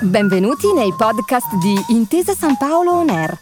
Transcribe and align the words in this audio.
Benvenuti 0.00 0.72
nei 0.72 0.92
podcast 0.96 1.54
di 1.56 1.74
Intesa 1.88 2.34
San 2.34 2.56
Paolo 2.56 2.92
On 2.92 3.08
Air, 3.08 3.38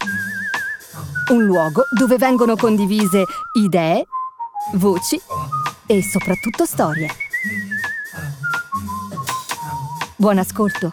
un 1.33 1.45
luogo 1.45 1.85
dove 1.97 2.17
vengono 2.17 2.57
condivise 2.57 3.25
idee, 3.55 4.07
voci 4.75 5.21
e 5.87 6.03
soprattutto 6.03 6.65
storie. 6.65 7.09
Buon 10.17 10.39
ascolto. 10.39 10.91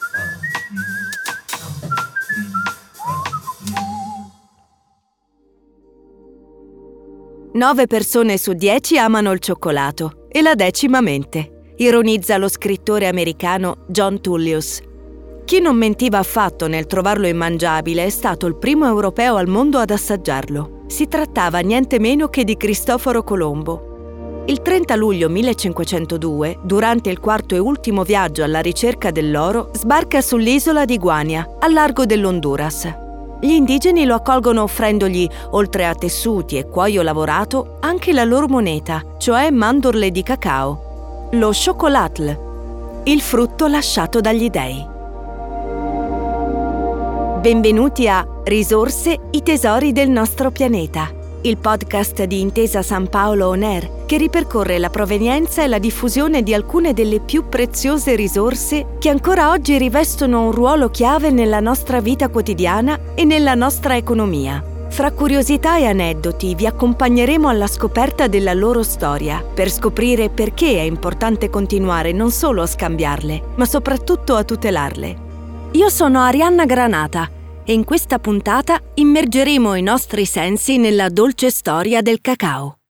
Nove 7.53 7.87
persone 7.87 8.37
su 8.37 8.53
dieci 8.53 8.97
amano 8.97 9.31
il 9.31 9.39
cioccolato 9.39 10.27
e 10.29 10.41
la 10.41 10.55
decima 10.55 11.01
mente, 11.01 11.60
ironizza 11.83 12.37
lo 12.37 12.47
scrittore 12.47 13.07
americano 13.07 13.77
John 13.87 14.21
Tullius. 14.21 14.81
Chi 15.45 15.59
non 15.59 15.75
mentiva 15.75 16.19
affatto 16.19 16.67
nel 16.67 16.85
trovarlo 16.85 17.25
immangiabile 17.25 18.05
è 18.05 18.09
stato 18.09 18.45
il 18.45 18.55
primo 18.55 18.85
europeo 18.85 19.35
al 19.35 19.47
mondo 19.47 19.79
ad 19.79 19.89
assaggiarlo. 19.89 20.83
Si 20.85 21.07
trattava 21.07 21.57
niente 21.59 21.99
meno 21.99 22.27
che 22.27 22.43
di 22.43 22.55
Cristoforo 22.55 23.23
Colombo. 23.23 24.43
Il 24.45 24.61
30 24.61 24.95
luglio 24.95 25.27
1502, 25.29 26.59
durante 26.61 27.09
il 27.09 27.19
quarto 27.19 27.55
e 27.55 27.57
ultimo 27.57 28.03
viaggio 28.03 28.43
alla 28.43 28.59
ricerca 28.59 29.09
dell'oro, 29.09 29.71
sbarca 29.73 30.21
sull'isola 30.21 30.85
di 30.85 30.99
Guania, 30.99 31.57
al 31.59 31.73
largo 31.73 32.05
dell'Honduras. 32.05 32.93
Gli 33.41 33.53
indigeni 33.53 34.05
lo 34.05 34.13
accolgono 34.13 34.61
offrendogli, 34.61 35.27
oltre 35.51 35.87
a 35.87 35.95
tessuti 35.95 36.57
e 36.57 36.67
cuoio 36.67 37.01
lavorato, 37.01 37.77
anche 37.79 38.13
la 38.13 38.23
loro 38.23 38.47
moneta, 38.47 39.03
cioè 39.17 39.49
mandorle 39.49 40.11
di 40.11 40.21
cacao, 40.21 40.89
lo 41.33 41.51
chocolatl, 41.53 43.03
il 43.05 43.21
frutto 43.21 43.67
lasciato 43.67 44.19
dagli 44.19 44.49
dei. 44.49 44.85
Benvenuti 47.39 48.09
a 48.09 48.27
Risorse, 48.43 49.17
i 49.31 49.41
tesori 49.41 49.93
del 49.93 50.09
nostro 50.09 50.51
pianeta, 50.51 51.09
il 51.43 51.57
podcast 51.57 52.25
di 52.25 52.41
Intesa 52.41 52.81
San 52.81 53.07
Paolo 53.07 53.47
On 53.47 53.63
Air 53.63 54.05
che 54.05 54.17
ripercorre 54.17 54.77
la 54.77 54.89
provenienza 54.89 55.63
e 55.63 55.67
la 55.67 55.79
diffusione 55.79 56.43
di 56.43 56.53
alcune 56.53 56.91
delle 56.91 57.21
più 57.21 57.47
preziose 57.47 58.15
risorse 58.15 58.97
che 58.99 59.07
ancora 59.07 59.51
oggi 59.51 59.77
rivestono 59.77 60.43
un 60.43 60.51
ruolo 60.51 60.89
chiave 60.89 61.29
nella 61.29 61.61
nostra 61.61 62.01
vita 62.01 62.27
quotidiana 62.27 62.99
e 63.15 63.23
nella 63.23 63.55
nostra 63.55 63.95
economia. 63.95 64.70
Fra 64.91 65.13
curiosità 65.13 65.77
e 65.77 65.85
aneddoti 65.85 66.53
vi 66.53 66.65
accompagneremo 66.65 67.47
alla 67.47 67.67
scoperta 67.67 68.27
della 68.27 68.53
loro 68.53 68.83
storia, 68.83 69.41
per 69.41 69.71
scoprire 69.71 70.29
perché 70.29 70.75
è 70.75 70.81
importante 70.81 71.49
continuare 71.49 72.11
non 72.11 72.29
solo 72.29 72.61
a 72.61 72.67
scambiarle, 72.67 73.41
ma 73.55 73.63
soprattutto 73.63 74.35
a 74.35 74.43
tutelarle. 74.43 75.29
Io 75.71 75.87
sono 75.87 76.19
Arianna 76.19 76.65
Granata 76.65 77.29
e 77.63 77.71
in 77.71 77.85
questa 77.85 78.19
puntata 78.19 78.81
immergeremo 78.93 79.75
i 79.75 79.81
nostri 79.81 80.25
sensi 80.25 80.77
nella 80.77 81.07
dolce 81.07 81.49
storia 81.51 82.01
del 82.01 82.19
cacao. 82.19 82.80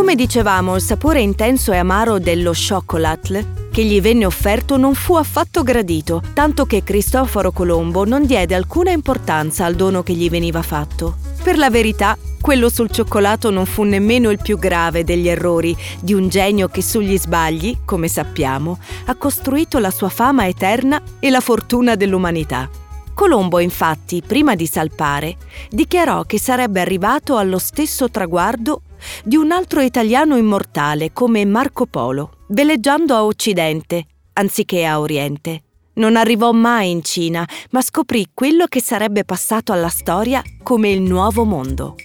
Come 0.00 0.14
dicevamo, 0.14 0.76
il 0.76 0.80
sapore 0.80 1.20
intenso 1.20 1.72
e 1.72 1.76
amaro 1.76 2.18
dello 2.18 2.52
chocolatl 2.52 3.68
che 3.70 3.84
gli 3.84 4.00
venne 4.00 4.24
offerto 4.24 4.78
non 4.78 4.94
fu 4.94 5.14
affatto 5.14 5.62
gradito, 5.62 6.22
tanto 6.32 6.64
che 6.64 6.82
Cristoforo 6.82 7.52
Colombo 7.52 8.06
non 8.06 8.24
diede 8.24 8.54
alcuna 8.54 8.92
importanza 8.92 9.66
al 9.66 9.74
dono 9.74 10.02
che 10.02 10.14
gli 10.14 10.30
veniva 10.30 10.62
fatto. 10.62 11.16
Per 11.42 11.58
la 11.58 11.68
verità, 11.68 12.16
quello 12.40 12.70
sul 12.70 12.90
cioccolato 12.90 13.50
non 13.50 13.66
fu 13.66 13.82
nemmeno 13.82 14.30
il 14.30 14.40
più 14.42 14.58
grave 14.58 15.04
degli 15.04 15.28
errori 15.28 15.76
di 16.00 16.14
un 16.14 16.30
genio 16.30 16.68
che 16.68 16.80
sugli 16.80 17.18
sbagli, 17.18 17.80
come 17.84 18.08
sappiamo, 18.08 18.78
ha 19.04 19.14
costruito 19.16 19.78
la 19.78 19.90
sua 19.90 20.08
fama 20.08 20.46
eterna 20.48 21.02
e 21.20 21.28
la 21.28 21.40
fortuna 21.40 21.94
dell'umanità. 21.94 22.70
Colombo, 23.12 23.58
infatti, 23.58 24.22
prima 24.26 24.54
di 24.54 24.66
salpare, 24.66 25.36
dichiarò 25.68 26.24
che 26.24 26.38
sarebbe 26.38 26.80
arrivato 26.80 27.36
allo 27.36 27.58
stesso 27.58 28.10
traguardo 28.10 28.80
di 29.24 29.36
un 29.36 29.50
altro 29.50 29.80
italiano 29.80 30.36
immortale 30.36 31.12
come 31.12 31.44
Marco 31.44 31.86
Polo, 31.86 32.44
veleggiando 32.48 33.14
a 33.14 33.24
Occidente, 33.24 34.06
anziché 34.34 34.84
a 34.84 35.00
Oriente. 35.00 35.62
Non 35.94 36.16
arrivò 36.16 36.52
mai 36.52 36.90
in 36.90 37.02
Cina, 37.02 37.46
ma 37.70 37.82
scoprì 37.82 38.28
quello 38.32 38.66
che 38.66 38.80
sarebbe 38.80 39.24
passato 39.24 39.72
alla 39.72 39.88
storia 39.88 40.42
come 40.62 40.90
il 40.90 41.02
nuovo 41.02 41.44
mondo. 41.44 41.96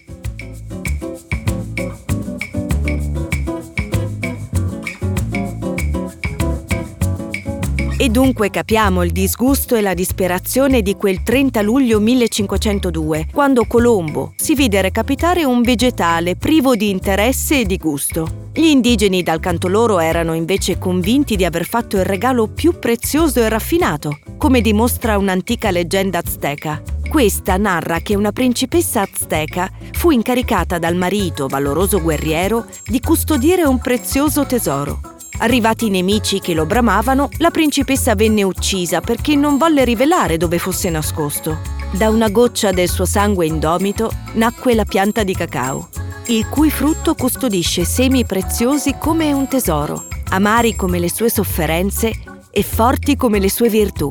E 8.06 8.10
dunque 8.10 8.52
capiamo 8.52 9.02
il 9.02 9.10
disgusto 9.10 9.76
e 9.76 9.82
la 9.82 9.96
disperazione 9.96 10.84
di 10.84 10.94
quel 10.96 11.24
30 11.24 11.64
luglio 11.64 12.00
1502, 12.00 13.30
quando 13.34 13.66
Colombo 13.66 14.34
si 14.36 14.54
vide 14.54 14.80
recapitare 14.80 15.44
un 15.44 15.64
vegetale 15.64 16.36
privo 16.36 16.76
di 16.76 16.92
interesse 16.92 17.62
e 17.62 17.66
di 17.66 17.78
gusto. 17.78 18.50
Gli 18.54 18.66
indigeni 18.66 19.24
dal 19.24 19.40
canto 19.40 19.68
loro 19.68 19.98
erano 19.98 20.36
invece 20.36 20.78
convinti 20.78 21.36
di 21.36 21.46
aver 21.46 21.66
fatto 21.66 21.98
il 21.98 22.06
regalo 22.06 22.46
più 22.46 22.78
prezioso 22.78 23.40
e 23.40 23.50
raffinato, 23.50 24.20
come 24.38 24.62
dimostra 24.62 25.18
un'antica 25.18 25.72
leggenda 25.72 26.20
azteca. 26.20 26.84
Questa 27.10 27.58
narra 27.58 28.02
che 28.02 28.14
una 28.14 28.32
principessa 28.32 29.02
azteca 29.02 29.68
fu 29.94 30.12
incaricata 30.12 30.78
dal 30.78 30.96
marito, 30.96 31.48
valoroso 31.48 32.00
guerriero, 32.00 32.68
di 32.86 33.00
custodire 33.00 33.64
un 33.64 33.80
prezioso 33.80 34.46
tesoro. 34.46 35.15
Arrivati 35.40 35.88
i 35.88 35.90
nemici 35.90 36.40
che 36.40 36.54
lo 36.54 36.66
bramavano, 36.66 37.30
la 37.38 37.52
principessa 37.52 38.16
venne 38.16 38.44
uccisa 38.44 39.02
perché 39.02 39.36
non 39.36 39.58
volle 39.58 39.84
rivelare 39.84 40.38
dove 40.38 40.60
fosse 40.60 40.90
nascosto. 40.90 41.60
Da 41.92 42.10
una 42.10 42.30
goccia 42.30 42.72
del 42.72 42.90
suo 42.90 43.06
sangue 43.06 43.46
indomito 43.46 44.12
nacque 44.34 44.74
la 44.74 44.86
pianta 44.86 45.24
di 45.24 45.36
cacao, 45.36 45.90
il 46.28 46.48
cui 46.48 46.70
frutto 46.70 47.16
custodisce 47.16 47.84
semi 47.84 48.26
preziosi 48.26 48.96
come 48.98 49.34
un 49.34 49.48
tesoro, 49.48 50.06
amari 50.30 50.74
come 50.76 51.00
le 51.00 51.10
sue 51.10 51.30
sofferenze 51.30 52.14
e 52.50 52.64
forti 52.64 53.18
come 53.18 53.40
le 53.40 53.50
sue 53.50 53.68
virtù. 53.68 54.08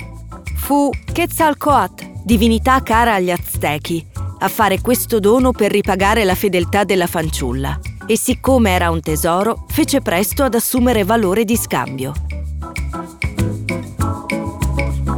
Fu 0.57 0.91
Quetzalcoatl, 1.11 2.23
divinità 2.23 2.83
cara 2.83 3.15
agli 3.15 3.31
aztechi, 3.31 4.07
a 4.41 4.49
fare 4.49 4.81
questo 4.83 5.21
dono 5.21 5.53
per 5.53 5.71
ripagare 5.71 6.25
la 6.25 6.35
fedeltà 6.35 6.85
della 6.85 7.07
fanciulla 7.07 7.81
e 8.07 8.17
siccome 8.17 8.71
era 8.71 8.91
un 8.91 9.01
tesoro, 9.01 9.65
fece 9.69 10.01
presto 10.01 10.43
ad 10.43 10.55
assumere 10.55 11.05
valore 11.05 11.45
di 11.45 11.57
scambio. 11.57 12.13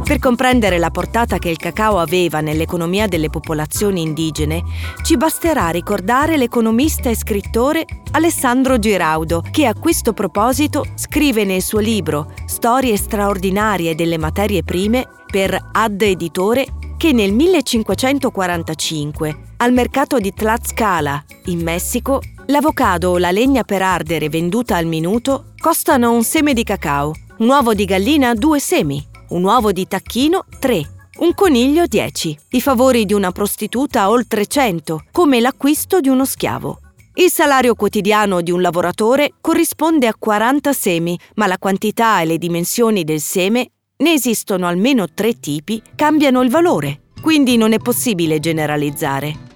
Per 0.07 0.19
comprendere 0.19 0.77
la 0.77 0.89
portata 0.89 1.37
che 1.37 1.49
il 1.49 1.57
cacao 1.57 1.99
aveva 1.99 2.39
nell'economia 2.39 3.07
delle 3.07 3.29
popolazioni 3.29 4.01
indigene, 4.01 4.63
ci 5.03 5.17
basterà 5.17 5.67
ricordare 5.67 6.37
l'economista 6.37 7.09
e 7.09 7.15
scrittore 7.15 7.85
Alessandro 8.11 8.79
Giraudo, 8.79 9.43
che 9.51 9.65
a 9.65 9.73
questo 9.73 10.13
proposito 10.13 10.85
scrive 10.95 11.43
nel 11.43 11.61
suo 11.61 11.79
libro 11.79 12.31
Storie 12.45 12.95
straordinarie 12.95 13.95
delle 13.95 14.17
materie 14.17 14.63
prime 14.63 15.05
per 15.29 15.59
Ad 15.73 16.01
Editore 16.01 16.67
che 16.95 17.11
nel 17.11 17.33
1545, 17.33 19.46
al 19.57 19.73
mercato 19.73 20.19
di 20.19 20.33
Tlaxcala, 20.33 21.23
in 21.45 21.61
Messico, 21.61 22.21
L'avocado 22.49 23.11
o 23.11 23.17
la 23.17 23.31
legna 23.31 23.63
per 23.63 23.81
ardere 23.81 24.29
venduta 24.29 24.77
al 24.77 24.85
minuto 24.85 25.51
costano 25.57 26.13
un 26.13 26.23
seme 26.23 26.53
di 26.53 26.63
cacao, 26.63 27.11
un 27.39 27.49
uovo 27.49 27.73
di 27.73 27.83
gallina 27.83 28.33
due 28.35 28.61
semi, 28.61 29.05
un 29.29 29.43
uovo 29.43 29.73
di 29.73 29.85
tacchino 29.85 30.45
tre, 30.57 30.81
un 31.17 31.33
coniglio 31.33 31.85
10, 31.87 32.37
i 32.51 32.61
favori 32.61 33.05
di 33.05 33.11
una 33.11 33.33
prostituta 33.33 34.09
oltre 34.09 34.45
100, 34.45 35.07
come 35.11 35.41
l'acquisto 35.41 35.99
di 35.99 36.07
uno 36.07 36.23
schiavo. 36.23 36.79
Il 37.15 37.29
salario 37.29 37.75
quotidiano 37.75 38.39
di 38.39 38.51
un 38.51 38.61
lavoratore 38.61 39.33
corrisponde 39.41 40.07
a 40.07 40.15
40 40.17 40.71
semi, 40.71 41.19
ma 41.35 41.47
la 41.47 41.57
quantità 41.57 42.21
e 42.21 42.25
le 42.25 42.37
dimensioni 42.37 43.03
del 43.03 43.19
seme, 43.19 43.71
ne 43.97 44.13
esistono 44.13 44.67
almeno 44.67 45.05
tre 45.13 45.37
tipi, 45.37 45.81
cambiano 45.95 46.41
il 46.43 46.49
valore, 46.49 47.01
quindi 47.21 47.57
non 47.57 47.73
è 47.73 47.79
possibile 47.79 48.39
generalizzare. 48.39 49.46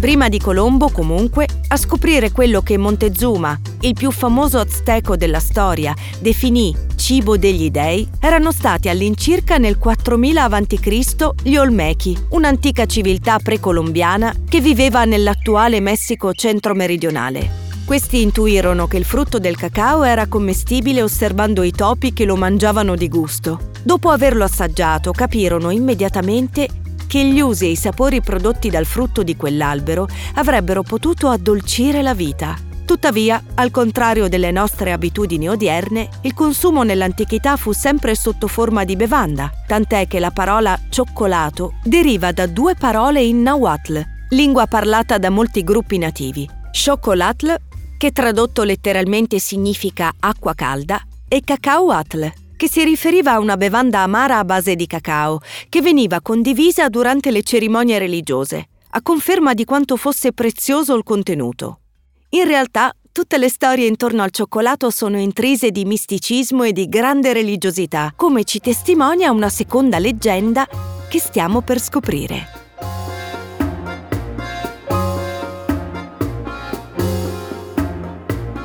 Prima 0.00 0.30
di 0.30 0.40
Colombo, 0.40 0.88
comunque, 0.88 1.46
a 1.68 1.76
scoprire 1.76 2.32
quello 2.32 2.62
che 2.62 2.78
Montezuma, 2.78 3.60
il 3.80 3.92
più 3.92 4.10
famoso 4.10 4.58
azteco 4.58 5.14
della 5.14 5.40
storia, 5.40 5.94
definì 6.18 6.74
cibo 6.96 7.36
degli 7.36 7.70
dei, 7.70 8.08
erano 8.18 8.50
stati 8.50 8.88
all'incirca 8.88 9.58
nel 9.58 9.76
4000 9.76 10.42
a.C. 10.42 11.28
gli 11.42 11.54
Olmechi, 11.54 12.16
un'antica 12.30 12.86
civiltà 12.86 13.38
precolombiana 13.40 14.34
che 14.48 14.62
viveva 14.62 15.04
nell'attuale 15.04 15.80
Messico 15.80 16.32
centro-meridionale. 16.32 17.68
Questi 17.84 18.22
intuirono 18.22 18.86
che 18.86 18.96
il 18.96 19.04
frutto 19.04 19.38
del 19.38 19.56
cacao 19.56 20.04
era 20.04 20.28
commestibile 20.28 21.02
osservando 21.02 21.62
i 21.62 21.72
topi 21.72 22.14
che 22.14 22.24
lo 22.24 22.36
mangiavano 22.36 22.96
di 22.96 23.08
gusto. 23.08 23.68
Dopo 23.82 24.08
averlo 24.08 24.44
assaggiato, 24.44 25.12
capirono 25.12 25.70
immediatamente 25.70 26.68
che 27.10 27.24
gli 27.24 27.40
usi 27.40 27.64
e 27.64 27.70
i 27.70 27.76
sapori 27.76 28.20
prodotti 28.20 28.70
dal 28.70 28.84
frutto 28.84 29.24
di 29.24 29.34
quell'albero 29.34 30.06
avrebbero 30.34 30.84
potuto 30.84 31.28
addolcire 31.28 32.02
la 32.02 32.14
vita. 32.14 32.56
Tuttavia, 32.84 33.42
al 33.54 33.72
contrario 33.72 34.28
delle 34.28 34.52
nostre 34.52 34.92
abitudini 34.92 35.48
odierne, 35.48 36.08
il 36.22 36.34
consumo 36.34 36.84
nell'antichità 36.84 37.56
fu 37.56 37.72
sempre 37.72 38.14
sotto 38.14 38.46
forma 38.46 38.84
di 38.84 38.94
bevanda, 38.94 39.50
tant'è 39.66 40.06
che 40.06 40.20
la 40.20 40.30
parola 40.30 40.78
cioccolato 40.88 41.72
deriva 41.82 42.30
da 42.30 42.46
due 42.46 42.76
parole 42.76 43.20
in 43.20 43.42
Nahuatl, 43.42 44.06
lingua 44.28 44.68
parlata 44.68 45.18
da 45.18 45.30
molti 45.30 45.64
gruppi 45.64 45.98
nativi. 45.98 46.48
Chocolatl, 46.70 47.56
che 47.96 48.12
tradotto 48.12 48.62
letteralmente 48.62 49.40
significa 49.40 50.12
acqua 50.16 50.54
calda, 50.54 51.00
e 51.26 51.42
Cacauatl, 51.42 52.32
che 52.60 52.68
si 52.68 52.84
riferiva 52.84 53.32
a 53.32 53.38
una 53.38 53.56
bevanda 53.56 54.00
amara 54.00 54.36
a 54.36 54.44
base 54.44 54.76
di 54.76 54.86
cacao, 54.86 55.40
che 55.70 55.80
veniva 55.80 56.20
condivisa 56.20 56.90
durante 56.90 57.30
le 57.30 57.42
cerimonie 57.42 57.98
religiose, 57.98 58.66
a 58.90 59.00
conferma 59.00 59.54
di 59.54 59.64
quanto 59.64 59.96
fosse 59.96 60.34
prezioso 60.34 60.94
il 60.94 61.02
contenuto. 61.02 61.78
In 62.32 62.44
realtà, 62.44 62.92
tutte 63.12 63.38
le 63.38 63.48
storie 63.48 63.86
intorno 63.86 64.22
al 64.22 64.30
cioccolato 64.30 64.90
sono 64.90 65.18
intrise 65.18 65.70
di 65.70 65.86
misticismo 65.86 66.64
e 66.64 66.72
di 66.72 66.86
grande 66.86 67.32
religiosità, 67.32 68.12
come 68.14 68.44
ci 68.44 68.60
testimonia 68.60 69.30
una 69.30 69.48
seconda 69.48 69.98
leggenda 69.98 70.68
che 71.08 71.18
stiamo 71.18 71.62
per 71.62 71.80
scoprire. 71.80 72.59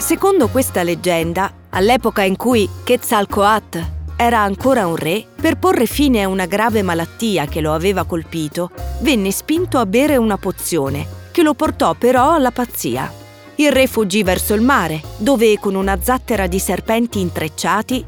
Secondo 0.06 0.50
questa 0.50 0.84
leggenda, 0.84 1.52
all'epoca 1.72 2.22
in 2.22 2.36
cui 2.36 2.70
Quetzalcoatl 2.86 3.94
era 4.16 4.40
ancora 4.40 4.86
un 4.86 4.96
re, 4.96 5.26
per 5.42 5.58
porre 5.58 5.88
fine 5.88 6.22
a 6.22 6.28
una 6.28 6.46
grave 6.46 6.84
malattia 6.84 7.48
che 7.48 7.60
lo 7.60 7.74
aveva 7.74 8.04
colpito, 8.04 8.70
venne 9.00 9.32
spinto 9.32 9.80
a 9.80 9.88
bere 9.88 10.16
una 10.18 10.38
pozione, 10.38 11.08
che 11.32 11.42
lo 11.42 11.56
portò 11.56 11.96
però 11.96 12.34
alla 12.34 12.52
pazzia. 12.52 13.12
Il 13.56 13.72
re 13.72 13.88
fuggì 13.88 14.22
verso 14.22 14.54
il 14.54 14.62
mare, 14.62 15.02
dove 15.18 15.58
con 15.58 15.74
una 15.74 15.98
zattera 16.00 16.46
di 16.46 16.60
serpenti 16.60 17.20
intrecciati 17.20 18.06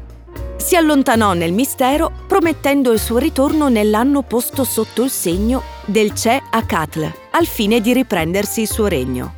si 0.54 0.76
allontanò 0.76 1.32
nel 1.32 1.52
mistero 1.52 2.12
promettendo 2.28 2.92
il 2.92 3.00
suo 3.00 3.18
ritorno 3.18 3.68
nell'anno 3.68 4.22
posto 4.22 4.62
sotto 4.62 5.02
il 5.02 5.10
segno 5.10 5.64
del 5.84 6.12
Che 6.12 6.40
Akatl, 6.48 7.12
al 7.32 7.46
fine 7.46 7.80
di 7.80 7.92
riprendersi 7.92 8.60
il 8.60 8.68
suo 8.68 8.86
regno. 8.86 9.37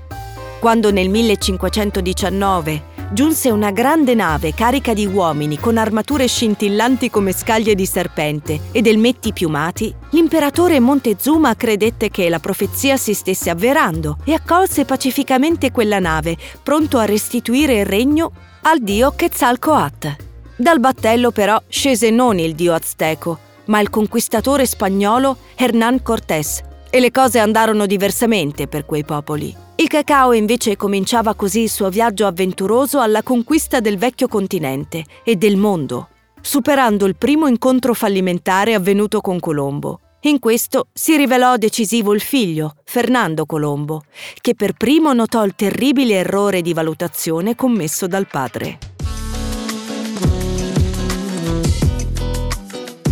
Quando 0.61 0.93
nel 0.93 1.09
1519 1.09 2.89
giunse 3.15 3.49
una 3.49 3.71
grande 3.71 4.15
nave 4.15 4.53
carica 4.53 4.93
di 4.93 5.07
uomini 5.07 5.59
con 5.59 5.79
armature 5.79 6.27
scintillanti 6.27 7.09
come 7.09 7.33
scaglie 7.33 7.75
di 7.75 7.87
serpente 7.87 8.61
ed 8.71 8.87
elmetti 8.87 9.33
piumati, 9.33 9.93
l'imperatore 10.11 10.79
Montezuma 10.79 11.57
credette 11.57 12.11
che 12.11 12.29
la 12.29 12.41
profezia 12.41 12.99
si 12.99 13.15
stesse 13.15 13.49
avverando 13.49 14.19
e 14.23 14.35
accolse 14.35 14.85
pacificamente 14.85 15.71
quella 15.71 15.99
nave, 15.99 16.37
pronto 16.63 16.99
a 16.99 17.07
restituire 17.07 17.79
il 17.79 17.87
regno 17.87 18.31
al 18.61 18.81
dio 18.81 19.15
Quetzalcoatl. 19.17 20.17
Dal 20.57 20.79
battello 20.79 21.31
però 21.31 21.59
scese 21.69 22.11
non 22.11 22.39
il 22.39 22.55
dio 22.55 22.75
azteco, 22.75 23.39
ma 23.65 23.81
il 23.81 23.89
conquistatore 23.89 24.67
spagnolo 24.67 25.39
Hernán 25.57 26.03
Cortés, 26.03 26.61
e 26.91 27.01
le 27.01 27.11
cose 27.11 27.39
andarono 27.39 27.87
diversamente 27.87 28.69
per 28.69 28.85
quei 28.85 29.05
popoli. 29.05 29.69
Il 29.81 29.89
cacao 29.89 30.35
invece 30.35 30.77
cominciava 30.77 31.35
così 31.35 31.61
il 31.61 31.71
suo 31.71 31.89
viaggio 31.89 32.27
avventuroso 32.27 33.01
alla 33.01 33.23
conquista 33.23 33.81
del 33.81 33.97
vecchio 33.97 34.29
continente 34.29 35.07
e 35.25 35.37
del 35.37 35.57
mondo, 35.57 36.11
superando 36.43 37.07
il 37.07 37.17
primo 37.17 37.47
incontro 37.47 37.95
fallimentare 37.95 38.75
avvenuto 38.75 39.23
con 39.23 39.41
Colombo. 39.41 40.01
In 40.25 40.39
questo 40.39 40.89
si 40.93 41.17
rivelò 41.17 41.57
decisivo 41.57 42.13
il 42.13 42.21
figlio, 42.21 42.75
Fernando 42.85 43.47
Colombo, 43.47 44.03
che 44.43 44.55
per 44.55 44.75
primo 44.75 45.15
notò 45.15 45.47
il 45.47 45.55
terribile 45.55 46.17
errore 46.17 46.61
di 46.61 46.75
valutazione 46.75 47.55
commesso 47.55 48.07
dal 48.07 48.27
padre. 48.27 48.90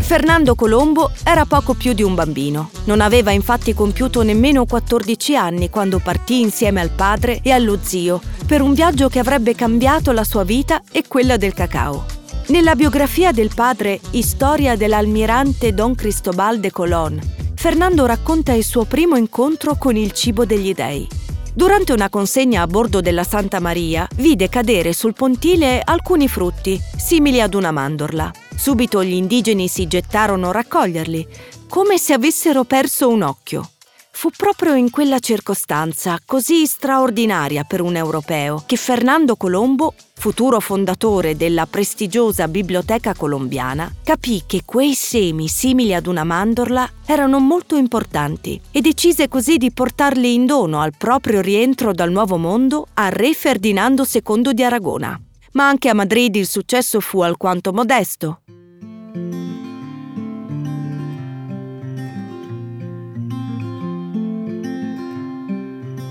Fernando 0.09 0.55
Colombo 0.55 1.11
era 1.23 1.45
poco 1.45 1.75
più 1.75 1.93
di 1.93 2.03
un 2.03 2.15
bambino. 2.15 2.71
Non 2.85 3.03
aveva 3.03 3.31
infatti 3.31 3.75
compiuto 3.75 4.23
nemmeno 4.23 4.65
14 4.65 5.37
anni 5.37 5.69
quando 5.69 5.99
partì 5.99 6.41
insieme 6.41 6.81
al 6.81 6.89
padre 6.89 7.41
e 7.43 7.51
allo 7.51 7.79
zio 7.83 8.19
per 8.47 8.63
un 8.63 8.73
viaggio 8.73 9.11
che 9.11 9.19
avrebbe 9.19 9.55
cambiato 9.55 10.13
la 10.13 10.25
sua 10.25 10.45
vita 10.45 10.81
e 10.91 11.05
quella 11.07 11.37
del 11.37 11.53
cacao. 11.53 12.07
Nella 12.47 12.75
biografia 12.75 13.33
del 13.33 13.51
padre 13.55 14.01
Storia 14.23 14.77
dell'almirante 14.77 15.75
Don 15.75 15.95
Cristobal 15.95 16.59
de 16.59 16.71
Colón, 16.71 17.21
Fernando 17.55 18.07
racconta 18.07 18.55
il 18.55 18.65
suo 18.65 18.87
primo 18.87 19.15
incontro 19.17 19.77
con 19.77 19.95
il 19.95 20.13
cibo 20.13 20.47
degli 20.47 20.73
dei. 20.73 21.07
Durante 21.53 21.93
una 21.93 22.09
consegna 22.09 22.63
a 22.63 22.67
bordo 22.67 23.03
della 23.03 23.25
Santa 23.25 23.61
Maria, 23.61 24.09
vide 24.15 24.49
cadere 24.49 24.95
sul 24.95 25.13
pontile 25.13 25.83
alcuni 25.85 26.29
frutti, 26.29 26.81
simili 26.97 27.43
ad 27.43 27.53
una 27.53 27.73
mandorla. 27.73 28.33
Subito 28.59 29.05
gli 29.05 29.13
indigeni 29.13 29.69
si 29.69 29.87
gettarono 29.87 30.49
a 30.49 30.53
raccoglierli, 30.53 31.27
come 31.69 31.97
se 31.97 32.13
avessero 32.13 32.65
perso 32.65 33.09
un 33.09 33.23
occhio. 33.23 33.71
Fu 34.11 34.31
proprio 34.37 34.75
in 34.75 34.91
quella 34.91 35.21
circostanza, 35.21 36.19
così 36.27 36.67
straordinaria 36.67 37.63
per 37.63 37.81
un 37.81 37.95
europeo, 37.95 38.65
che 38.67 38.75
Fernando 38.75 39.37
Colombo, 39.37 39.95
futuro 40.13 40.59
fondatore 40.59 41.37
della 41.37 41.67
prestigiosa 41.67 42.49
Biblioteca 42.49 43.15
Colombiana, 43.15 43.95
capì 44.03 44.43
che 44.45 44.63
quei 44.65 44.95
semi 44.95 45.47
simili 45.47 45.95
ad 45.95 46.09
una 46.09 46.25
mandorla 46.25 46.91
erano 47.07 47.39
molto 47.39 47.77
importanti 47.77 48.61
e 48.73 48.81
decise 48.81 49.29
così 49.29 49.57
di 49.57 49.71
portarli 49.71 50.35
in 50.35 50.47
dono 50.47 50.81
al 50.81 50.95
proprio 50.99 51.41
rientro 51.41 51.93
dal 51.93 52.11
Nuovo 52.11 52.39
Mondo 52.39 52.89
a 52.95 53.09
Re 53.11 53.35
Ferdinando 53.35 54.05
II 54.05 54.53
di 54.53 54.65
Aragona 54.65 55.21
ma 55.59 55.67
anche 55.67 55.89
a 55.89 55.95
Madrid 55.95 56.37
il 56.37 56.47
successo 56.47 57.01
fu 57.01 57.21
alquanto 57.21 57.73
modesto. 57.73 58.43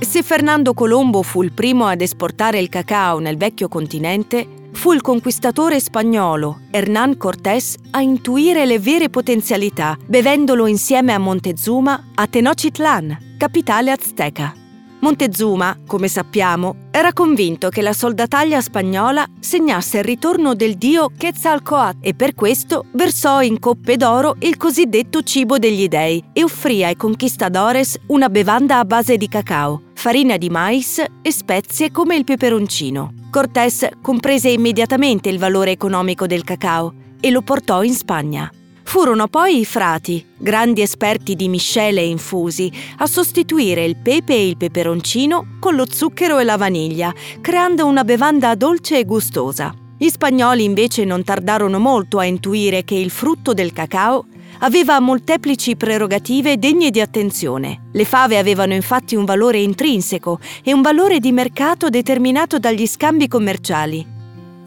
Se 0.01 0.21
Fernando 0.21 0.73
Colombo 0.73 1.21
fu 1.21 1.43
il 1.43 1.53
primo 1.53 1.85
ad 1.85 2.01
esportare 2.01 2.59
il 2.59 2.67
cacao 2.67 3.19
nel 3.19 3.37
vecchio 3.37 3.69
continente, 3.69 4.67
fu 4.73 4.91
il 4.91 4.99
conquistatore 4.99 5.79
spagnolo 5.79 6.59
Hernán 6.69 7.15
Cortés 7.15 7.77
a 7.91 8.01
intuire 8.01 8.65
le 8.65 8.79
vere 8.79 9.09
potenzialità, 9.09 9.97
bevendolo 10.05 10.67
insieme 10.67 11.13
a 11.13 11.19
Montezuma 11.19 12.07
a 12.15 12.27
Tenochtitlan, 12.27 13.35
capitale 13.37 13.91
azteca. 13.91 14.66
Montezuma, 14.99 15.77
come 15.85 16.07
sappiamo, 16.07 16.87
era 16.89 17.13
convinto 17.13 17.69
che 17.69 17.81
la 17.81 17.93
soldataglia 17.93 18.59
spagnola 18.61 19.25
segnasse 19.39 19.99
il 19.99 20.03
ritorno 20.03 20.55
del 20.55 20.75
dio 20.75 21.11
Quetzalcoatl 21.15 21.99
e 22.01 22.15
per 22.15 22.33
questo 22.33 22.85
versò 22.93 23.41
in 23.43 23.59
coppe 23.59 23.95
d'oro 23.95 24.35
il 24.39 24.57
cosiddetto 24.57 25.21
cibo 25.21 25.59
degli 25.59 25.87
dei 25.87 26.23
e 26.33 26.43
offrì 26.43 26.83
ai 26.83 26.95
conquistadores 26.95 27.99
una 28.07 28.29
bevanda 28.29 28.79
a 28.79 28.85
base 28.85 29.17
di 29.17 29.27
cacao, 29.27 29.83
farina 29.93 30.35
di 30.35 30.49
mais 30.49 31.03
e 31.21 31.31
spezie 31.31 31.91
come 31.91 32.15
il 32.15 32.23
peperoncino. 32.23 33.13
Cortés 33.29 33.87
comprese 34.01 34.49
immediatamente 34.49 35.29
il 35.29 35.37
valore 35.37 35.71
economico 35.71 36.25
del 36.25 36.43
cacao 36.43 36.93
e 37.19 37.29
lo 37.29 37.43
portò 37.43 37.83
in 37.83 37.93
Spagna. 37.93 38.51
Furono 38.87 39.27
poi 39.27 39.59
i 39.59 39.65
frati, 39.65 40.25
grandi 40.37 40.81
esperti 40.81 41.35
di 41.35 41.49
miscele 41.49 41.99
e 41.99 42.07
infusi, 42.07 42.71
a 42.99 43.05
sostituire 43.05 43.83
il 43.83 43.97
pepe 43.97 44.33
e 44.33 44.47
il 44.47 44.55
peperoncino 44.55 45.57
con 45.59 45.75
lo 45.75 45.85
zucchero 45.91 46.39
e 46.39 46.45
la 46.45 46.55
vaniglia, 46.55 47.13
creando 47.41 47.85
una 47.85 48.05
bevanda 48.05 48.55
dolce 48.55 48.99
e 48.99 49.03
gustosa. 49.03 49.75
Gli 49.97 50.07
spagnoli 50.07 50.63
invece 50.63 51.03
non 51.03 51.25
tardarono 51.25 51.79
molto 51.79 52.17
a 52.17 52.23
intuire 52.23 52.85
che 52.85 52.95
il 52.95 53.09
frutto 53.09 53.53
del 53.53 53.73
cacao 53.73 54.25
aveva 54.59 55.01
molteplici 55.01 55.75
prerogative 55.75 56.57
degne 56.57 56.89
di 56.89 57.01
attenzione. 57.01 57.89
Le 57.91 58.05
fave 58.05 58.37
avevano 58.37 58.73
infatti 58.73 59.17
un 59.17 59.25
valore 59.25 59.57
intrinseco 59.57 60.39
e 60.63 60.73
un 60.73 60.81
valore 60.81 61.19
di 61.19 61.33
mercato 61.33 61.89
determinato 61.89 62.57
dagli 62.57 62.87
scambi 62.87 63.27
commerciali. 63.27 64.15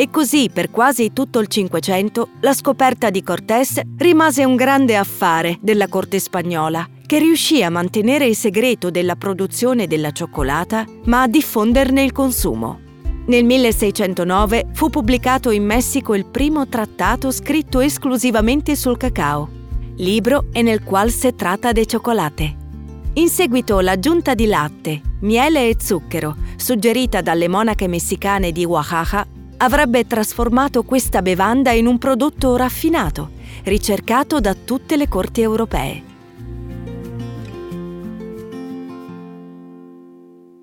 E 0.00 0.09
così 0.09 0.49
per 0.50 0.71
quasi 0.71 1.12
tutto 1.12 1.40
il 1.40 1.47
Cinquecento 1.47 2.30
la 2.40 2.54
scoperta 2.54 3.11
di 3.11 3.23
Cortés 3.23 3.83
rimase 3.99 4.47
un 4.47 4.57
grande 4.57 4.97
affare 4.97 5.59
della 5.61 5.88
corte 5.88 6.19
spagnola, 6.19 6.88
che 7.04 7.19
riuscì 7.19 7.62
a 7.62 7.69
mantenere 7.69 8.25
il 8.25 8.35
segreto 8.35 8.90
della 8.90 9.14
produzione 9.16 9.87
della 9.87 10.11
cioccolata, 10.11 10.87
ma 11.04 11.21
a 11.21 11.28
diffonderne 11.28 12.02
il 12.02 12.12
consumo. 12.12 12.80
Nel 13.26 13.45
1609 13.45 14.69
fu 14.73 14.88
pubblicato 14.88 15.50
in 15.50 15.66
Messico 15.66 16.14
il 16.14 16.25
primo 16.25 16.66
trattato 16.66 17.30
scritto 17.30 17.80
esclusivamente 17.80 18.76
sul 18.76 18.97
cacao, 18.97 19.50
libro 19.97 20.47
e 20.50 20.62
nel 20.62 20.83
qual 20.83 21.11
si 21.11 21.35
tratta 21.35 21.73
di 21.73 21.87
cioccolate. 21.87 22.57
In 23.12 23.28
seguito 23.28 23.80
l'aggiunta 23.80 24.33
di 24.33 24.47
latte, 24.47 25.02
miele 25.21 25.69
e 25.69 25.76
zucchero, 25.78 26.37
suggerita 26.57 27.21
dalle 27.21 27.49
monache 27.49 27.87
messicane 27.87 28.50
di 28.50 28.64
Oaxaca, 28.64 29.26
avrebbe 29.62 30.07
trasformato 30.07 30.83
questa 30.85 31.21
bevanda 31.21 31.71
in 31.73 31.87
un 31.87 31.99
prodotto 31.99 32.57
raffinato, 32.57 33.31
ricercato 33.64 34.40
da 34.40 34.55
tutte 34.55 34.97
le 34.97 35.07
corti 35.09 35.43
europee. 35.43 36.09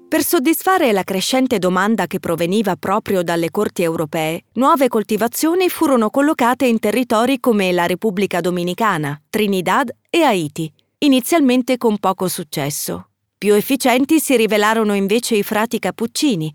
Per 0.07 0.23
soddisfare 0.23 0.91
la 0.93 1.03
crescente 1.03 1.59
domanda 1.59 2.07
che 2.07 2.19
proveniva 2.19 2.75
proprio 2.75 3.21
dalle 3.23 3.51
corti 3.51 3.83
europee, 3.83 4.45
nuove 4.53 4.87
coltivazioni 4.87 5.69
furono 5.69 6.09
collocate 6.09 6.65
in 6.65 6.79
territori 6.79 7.39
come 7.39 7.71
la 7.71 7.85
Repubblica 7.85 8.39
Dominicana, 8.39 9.21
Trinidad 9.29 9.93
e 10.09 10.21
Haiti, 10.21 10.71
inizialmente 10.99 11.77
con 11.77 11.99
poco 11.99 12.27
successo. 12.27 13.09
Più 13.37 13.53
efficienti 13.53 14.19
si 14.19 14.35
rivelarono 14.35 14.95
invece 14.95 15.35
i 15.35 15.43
frati 15.43 15.77
cappuccini, 15.77 16.51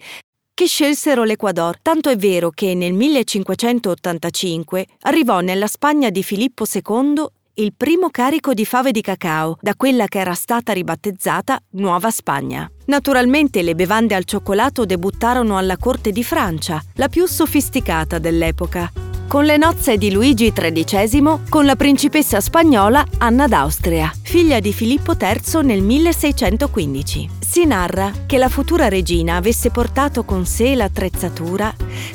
che 0.54 0.66
scelsero 0.66 1.24
l'Ecuador, 1.24 1.78
tanto 1.80 2.10
è 2.10 2.16
vero 2.16 2.50
che 2.50 2.74
nel 2.74 2.92
1585 2.92 4.86
arrivò 5.02 5.40
nella 5.40 5.66
Spagna 5.66 6.10
di 6.10 6.22
Filippo 6.22 6.64
II 6.70 7.24
il 7.54 7.74
primo 7.76 8.08
carico 8.10 8.54
di 8.54 8.64
fave 8.64 8.92
di 8.92 9.02
cacao 9.02 9.58
da 9.60 9.74
quella 9.74 10.06
che 10.06 10.18
era 10.18 10.34
stata 10.34 10.72
ribattezzata 10.72 11.60
Nuova 11.72 12.10
Spagna. 12.10 12.70
Naturalmente 12.86 13.62
le 13.62 13.74
bevande 13.74 14.14
al 14.14 14.24
cioccolato 14.24 14.86
debuttarono 14.86 15.58
alla 15.58 15.76
corte 15.76 16.12
di 16.12 16.24
Francia, 16.24 16.82
la 16.94 17.08
più 17.08 17.26
sofisticata 17.26 18.18
dell'epoca, 18.18 18.90
con 19.28 19.44
le 19.44 19.56
nozze 19.56 19.96
di 19.96 20.12
Luigi 20.12 20.52
XIII 20.52 21.44
con 21.48 21.64
la 21.64 21.76
principessa 21.76 22.40
spagnola 22.40 23.04
Anna 23.18 23.46
d'Austria, 23.46 24.12
figlia 24.22 24.60
di 24.60 24.72
Filippo 24.72 25.14
III 25.18 25.64
nel 25.64 25.82
1615. 25.82 27.40
Si 27.52 27.66
narra 27.66 28.12
che 28.24 28.38
la 28.38 28.48
futura 28.48 28.88
regina 28.88 29.36
avesse 29.36 29.68
portato 29.68 30.24
con 30.24 30.46
sé 30.46 30.74
l'attrezzatura 30.74 31.70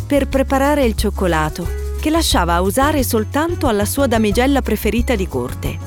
per 0.08 0.28
preparare 0.28 0.84
il 0.84 0.96
cioccolato 0.96 1.68
che 2.02 2.10
lasciava 2.10 2.60
usare 2.60 3.04
soltanto 3.04 3.68
alla 3.68 3.86
sua 3.86 4.08
damigella 4.08 4.64
preferita 4.64 5.14
di 5.14 5.28
corte. 5.28 5.78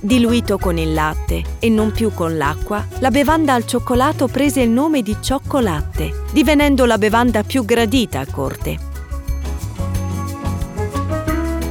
Diluito 0.00 0.58
con 0.58 0.76
il 0.76 0.92
latte 0.92 1.42
e 1.60 1.70
non 1.70 1.92
più 1.92 2.12
con 2.12 2.36
l'acqua, 2.36 2.86
la 2.98 3.10
bevanda 3.10 3.54
al 3.54 3.64
cioccolato 3.64 4.28
prese 4.28 4.60
il 4.60 4.68
nome 4.68 5.00
di 5.00 5.16
cioccolatte, 5.18 6.24
divenendo 6.32 6.84
la 6.84 6.98
bevanda 6.98 7.42
più 7.42 7.64
gradita 7.64 8.20
a 8.20 8.26
corte. 8.30 8.78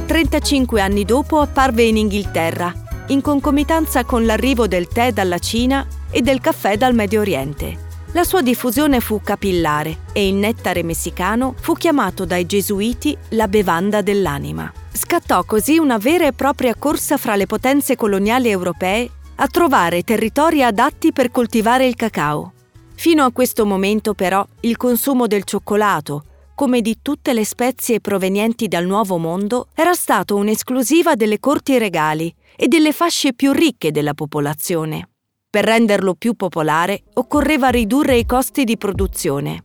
35 0.06 0.80
anni 0.80 1.04
dopo 1.04 1.38
apparve 1.38 1.84
in 1.84 1.96
Inghilterra, 1.96 2.74
in 3.06 3.20
concomitanza 3.20 4.04
con 4.04 4.26
l'arrivo 4.26 4.66
del 4.66 4.88
tè 4.88 5.12
dalla 5.12 5.38
Cina 5.38 5.86
e 6.10 6.22
del 6.22 6.40
caffè 6.40 6.76
dal 6.76 6.94
Medio 6.94 7.20
Oriente. 7.20 7.88
La 8.12 8.24
sua 8.24 8.42
diffusione 8.42 8.98
fu 8.98 9.20
capillare 9.22 9.98
e 10.12 10.26
il 10.26 10.34
nettare 10.34 10.82
messicano 10.82 11.54
fu 11.60 11.74
chiamato 11.74 12.24
dai 12.24 12.44
gesuiti 12.44 13.16
la 13.30 13.46
bevanda 13.46 14.02
dell'anima. 14.02 14.72
Scattò 14.92 15.44
così 15.44 15.78
una 15.78 15.96
vera 15.96 16.26
e 16.26 16.32
propria 16.32 16.74
corsa 16.74 17.16
fra 17.16 17.36
le 17.36 17.46
potenze 17.46 17.94
coloniali 17.94 18.48
europee 18.48 19.08
a 19.36 19.46
trovare 19.46 20.02
territori 20.02 20.62
adatti 20.62 21.12
per 21.12 21.30
coltivare 21.30 21.86
il 21.86 21.94
cacao. 21.94 22.52
Fino 22.94 23.24
a 23.24 23.30
questo 23.30 23.64
momento 23.64 24.12
però 24.12 24.44
il 24.60 24.76
consumo 24.76 25.28
del 25.28 25.44
cioccolato, 25.44 26.24
come 26.56 26.82
di 26.82 26.98
tutte 27.00 27.32
le 27.32 27.44
spezie 27.44 28.00
provenienti 28.00 28.68
dal 28.68 28.84
Nuovo 28.84 29.16
Mondo, 29.16 29.68
era 29.74 29.94
stato 29.94 30.34
un'esclusiva 30.36 31.14
delle 31.14 31.38
corti 31.38 31.78
regali 31.78 32.34
e 32.56 32.68
delle 32.68 32.92
fasce 32.92 33.32
più 33.32 33.52
ricche 33.52 33.92
della 33.92 34.12
popolazione. 34.12 35.09
Per 35.52 35.64
renderlo 35.64 36.14
più 36.14 36.34
popolare 36.34 37.02
occorreva 37.14 37.70
ridurre 37.70 38.16
i 38.16 38.24
costi 38.24 38.62
di 38.62 38.76
produzione. 38.76 39.64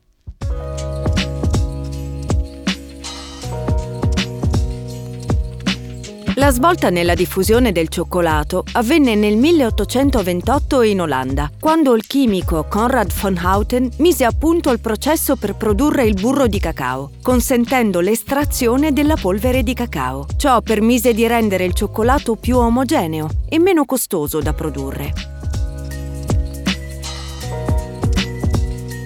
La 6.38 6.50
svolta 6.50 6.90
nella 6.90 7.14
diffusione 7.14 7.72
del 7.72 7.90
cioccolato 7.90 8.64
avvenne 8.74 9.14
nel 9.14 9.38
1828 9.38 10.82
in 10.82 11.02
Olanda, 11.02 11.52
quando 11.60 11.94
il 11.94 12.08
chimico 12.08 12.66
Conrad 12.68 13.14
von 13.14 13.40
Houten 13.42 13.88
mise 14.00 14.26
a 14.26 14.32
punto 14.32 14.72
il 14.72 14.80
processo 14.80 15.36
per 15.36 15.56
produrre 15.56 16.06
il 16.06 16.20
burro 16.20 16.48
di 16.48 16.60
cacao, 16.60 17.12
consentendo 17.22 18.00
l'estrazione 18.00 18.92
della 18.92 19.16
polvere 19.16 19.62
di 19.62 19.76
cacao. 19.76 20.26
Ciò 20.36 20.62
permise 20.62 21.14
di 21.14 21.28
rendere 21.28 21.64
il 21.64 21.76
cioccolato 21.76 22.36
più 22.36 22.58
omogeneo 22.58 23.30
e 23.48 23.60
meno 23.60 23.86
costoso 23.86 24.42
da 24.42 24.54
produrre. 24.54 25.35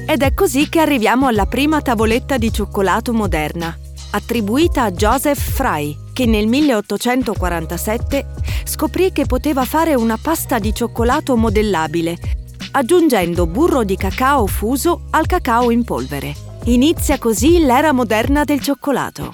Ed 0.10 0.24
è 0.24 0.34
così 0.34 0.70
che 0.70 0.80
arriviamo 0.80 1.28
alla 1.28 1.46
prima 1.46 1.84
tavoletta 1.84 2.40
di 2.40 2.52
cioccolato 2.52 3.14
moderna, 3.14 3.78
attribuita 4.10 4.82
a 4.82 4.92
Joseph 4.92 5.38
Fry, 5.38 5.96
che 6.14 6.26
nel 6.26 6.48
1847 6.48 8.26
scoprì 8.64 9.12
che 9.12 9.28
poteva 9.28 9.66
fare 9.66 9.94
una 9.94 10.18
pasta 10.20 10.58
di 10.58 10.74
cioccolato 10.74 11.38
modellabile, 11.38 12.18
aggiungendo 12.72 13.46
burro 13.46 13.84
di 13.84 13.96
cacao 13.98 14.48
fuso 14.48 15.02
al 15.12 15.28
cacao 15.28 15.70
in 15.70 15.84
polvere. 15.84 16.34
Inizia 16.64 17.20
così 17.20 17.60
l'era 17.60 17.92
moderna 17.92 18.44
del 18.44 18.62
cioccolato. 18.62 19.32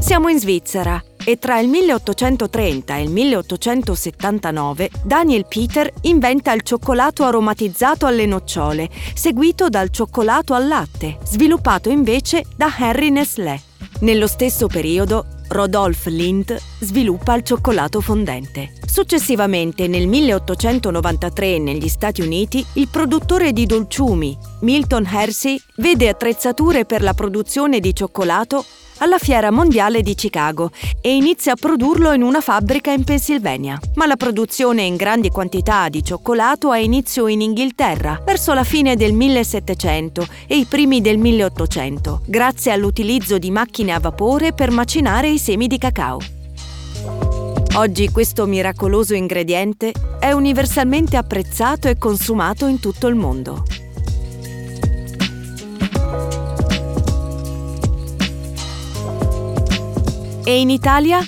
Siamo 0.00 0.28
in 0.28 0.40
Svizzera 0.40 0.98
e 1.24 1.38
tra 1.38 1.58
il 1.58 1.68
1830 1.68 2.96
e 2.96 3.02
il 3.02 3.10
1879 3.10 4.90
Daniel 5.02 5.46
Peter 5.46 5.92
inventa 6.02 6.52
il 6.52 6.62
cioccolato 6.62 7.24
aromatizzato 7.24 8.06
alle 8.06 8.26
nocciole, 8.26 8.88
seguito 9.14 9.68
dal 9.68 9.90
cioccolato 9.90 10.54
al 10.54 10.66
latte, 10.66 11.18
sviluppato 11.24 11.90
invece 11.90 12.44
da 12.56 12.72
Henry 12.78 13.10
Nestlé. 13.10 13.60
Nello 14.00 14.26
stesso 14.26 14.66
periodo 14.68 15.26
Rodolphe 15.48 16.10
Lindt 16.10 16.56
sviluppa 16.80 17.34
il 17.34 17.42
cioccolato 17.42 18.00
fondente. 18.00 18.72
Successivamente, 18.86 19.86
nel 19.86 20.06
1893 20.06 21.58
negli 21.58 21.88
Stati 21.88 22.20
Uniti, 22.20 22.64
il 22.74 22.88
produttore 22.88 23.52
di 23.52 23.64
dolciumi, 23.64 24.36
Milton 24.60 25.08
Hersey, 25.10 25.60
vede 25.76 26.08
attrezzature 26.08 26.84
per 26.84 27.02
la 27.02 27.14
produzione 27.14 27.80
di 27.80 27.94
cioccolato 27.94 28.64
alla 28.98 29.18
Fiera 29.18 29.50
Mondiale 29.50 30.02
di 30.02 30.14
Chicago 30.14 30.70
e 31.00 31.14
inizia 31.14 31.52
a 31.52 31.56
produrlo 31.56 32.12
in 32.12 32.22
una 32.22 32.40
fabbrica 32.40 32.90
in 32.92 33.04
Pennsylvania. 33.04 33.78
Ma 33.94 34.06
la 34.06 34.16
produzione 34.16 34.82
in 34.82 34.96
grandi 34.96 35.30
quantità 35.30 35.88
di 35.88 36.04
cioccolato 36.04 36.70
ha 36.70 36.78
inizio 36.78 37.26
in 37.26 37.40
Inghilterra 37.40 38.20
verso 38.24 38.52
la 38.54 38.64
fine 38.64 38.96
del 38.96 39.12
1700 39.12 40.26
e 40.46 40.56
i 40.56 40.64
primi 40.64 41.00
del 41.00 41.18
1800, 41.18 42.22
grazie 42.26 42.72
all'utilizzo 42.72 43.38
di 43.38 43.50
macchine 43.50 43.92
a 43.92 44.00
vapore 44.00 44.52
per 44.52 44.70
macinare 44.70 45.28
i 45.28 45.38
semi 45.38 45.66
di 45.66 45.78
cacao. 45.78 46.18
Oggi 47.74 48.10
questo 48.10 48.46
miracoloso 48.46 49.14
ingrediente 49.14 49.92
è 50.18 50.32
universalmente 50.32 51.16
apprezzato 51.16 51.86
e 51.86 51.96
consumato 51.96 52.66
in 52.66 52.80
tutto 52.80 53.06
il 53.06 53.14
mondo. 53.14 53.62
E 60.48 60.60
in 60.60 60.70
Italia? 60.70 61.20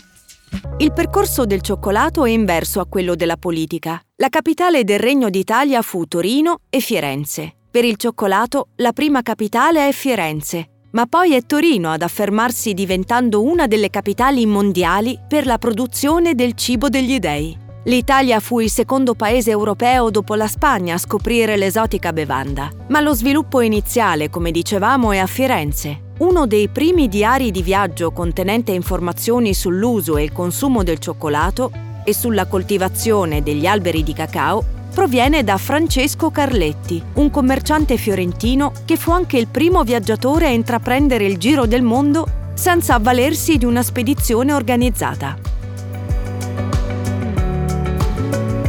Il 0.79 0.95
percorso 0.95 1.45
del 1.45 1.61
cioccolato 1.61 2.25
è 2.25 2.31
inverso 2.31 2.81
a 2.81 2.87
quello 2.87 3.15
della 3.15 3.37
politica. 3.37 4.01
La 4.17 4.31
capitale 4.31 4.83
del 4.83 4.99
Regno 4.99 5.29
d'Italia 5.29 5.83
fu 5.83 6.07
Torino 6.07 6.61
e 6.71 6.81
Firenze. 6.81 7.55
Per 7.71 7.85
il 7.85 7.97
cioccolato 7.97 8.69
la 8.77 8.95
prima 8.95 9.21
capitale 9.21 9.87
è 9.87 9.93
Firenze, 9.93 10.87
ma 10.93 11.05
poi 11.05 11.35
è 11.35 11.43
Torino 11.43 11.91
ad 11.91 12.01
affermarsi 12.01 12.73
diventando 12.73 13.43
una 13.43 13.67
delle 13.67 13.91
capitali 13.91 14.47
mondiali 14.47 15.19
per 15.29 15.45
la 15.45 15.59
produzione 15.59 16.35
del 16.35 16.55
cibo 16.55 16.89
degli 16.89 17.19
dei. 17.19 17.55
L'Italia 17.85 18.41
fu 18.41 18.61
il 18.61 18.71
secondo 18.71 19.13
paese 19.13 19.51
europeo 19.51 20.09
dopo 20.09 20.35
la 20.35 20.49
Spagna 20.49 20.95
a 20.95 20.99
scoprire 20.99 21.59
l'esotica 21.59 22.15
bevanda, 22.15 22.71
ma 22.89 23.01
lo 23.01 23.13
sviluppo 23.13 23.61
iniziale, 23.61 24.31
come 24.31 24.51
dicevamo, 24.51 25.13
è 25.13 25.19
a 25.19 25.27
Firenze. 25.27 26.09
Uno 26.21 26.47
dei 26.47 26.69
primi 26.69 27.09
diari 27.09 27.51
di 27.51 27.63
viaggio 27.63 28.11
contenente 28.11 28.73
informazioni 28.73 29.55
sull'uso 29.55 30.19
e 30.19 30.25
il 30.25 30.33
consumo 30.33 30.83
del 30.83 30.99
cioccolato 30.99 31.73
e 32.05 32.13
sulla 32.13 32.45
coltivazione 32.45 33.43
degli 33.43 33.65
alberi 33.65 34.03
di 34.03 34.13
cacao 34.13 34.63
proviene 34.93 35.43
da 35.45 35.57
Francesco 35.57 36.31
Carletti, 36.31 37.03
un 37.15 37.31
commerciante 37.31 37.97
fiorentino 37.97 38.73
che 38.85 38.97
fu 38.97 39.13
anche 39.13 39.39
il 39.39 39.47
primo 39.47 39.83
viaggiatore 39.83 40.45
a 40.45 40.51
intraprendere 40.51 41.25
il 41.25 41.39
giro 41.39 41.65
del 41.65 41.81
mondo 41.81 42.27
senza 42.53 42.97
avvalersi 42.97 43.57
di 43.57 43.65
una 43.65 43.83
spedizione 43.83 44.53
organizzata. 44.53 45.39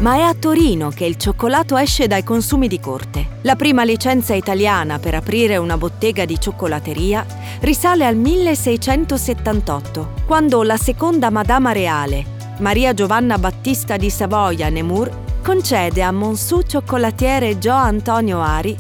Ma 0.02 0.16
è 0.16 0.22
a 0.22 0.34
Torino 0.34 0.90
che 0.90 1.06
il 1.06 1.16
cioccolato 1.16 1.78
esce 1.78 2.08
dai 2.08 2.24
consumi 2.24 2.68
di 2.68 2.80
corte. 2.80 3.38
La 3.42 3.56
prima 3.56 3.84
licenza 3.84 4.34
italiana 4.34 4.98
per 4.98 5.14
aprire 5.14 5.58
una 5.58 5.78
bottega 5.78 6.26
di 6.26 6.40
cioccolateria 6.40 7.24
risale 7.60 8.08
al 8.08 8.16
1678, 8.16 10.14
quando 10.26 10.64
la 10.64 10.78
seconda 10.78 11.30
Madama 11.30 11.72
Reale, 11.72 12.26
Maria 12.58 12.96
Giovanna 12.96 13.38
Battista 13.38 13.96
di 13.96 14.10
Savoia 14.10 14.70
Nemur, 14.70 15.12
concede 15.44 16.02
a 16.02 16.12
Monsù 16.12 16.62
Cioccolatiere 16.64 17.60
Gio 17.60 17.72
Antonio 17.72 18.42
Ari 18.42 18.76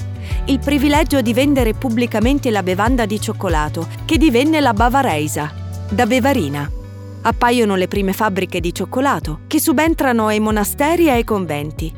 il 0.45 0.57
privilegio 0.57 1.21
di 1.21 1.33
vendere 1.33 1.73
pubblicamente 1.73 2.49
la 2.49 2.63
bevanda 2.63 3.05
di 3.05 3.21
cioccolato, 3.21 3.87
che 4.05 4.17
divenne 4.17 4.59
la 4.59 4.73
Bavareisa, 4.73 5.53
da 5.87 6.07
Bevarina. 6.07 6.80
Appaiono 7.23 7.75
le 7.75 7.87
prime 7.87 8.13
fabbriche 8.13 8.59
di 8.59 8.73
cioccolato, 8.73 9.41
che 9.47 9.59
subentrano 9.59 10.27
ai 10.27 10.39
monasteri 10.39 11.07
e 11.07 11.11
ai 11.11 11.23
conventi. 11.23 11.93